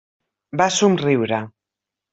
Va 0.61 0.67
somriure. 0.79 1.45